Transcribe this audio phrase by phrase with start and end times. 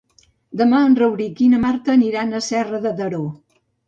[0.59, 3.21] Demà en Rauric i na Marta aniran a Serra de Daró.